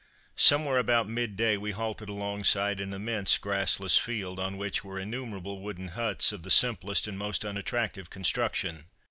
[0.37, 5.89] Somewhere about midday we halted alongside an immense grassless field, on which were innumerable wooden
[5.89, 8.85] huts of the simplest and most unattractive construction.